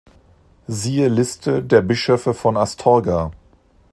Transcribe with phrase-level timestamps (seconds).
[0.65, 3.29] Siehe Liste der Bischöfe von Astorga